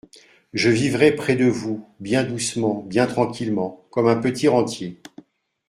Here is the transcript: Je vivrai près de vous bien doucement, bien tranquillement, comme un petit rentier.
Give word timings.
Je 0.55 0.71
vivrai 0.71 1.11
près 1.11 1.35
de 1.35 1.45
vous 1.45 1.87
bien 1.99 2.23
doucement, 2.23 2.81
bien 2.87 3.05
tranquillement, 3.05 3.85
comme 3.91 4.07
un 4.07 4.15
petit 4.19 4.47
rentier. 4.47 4.99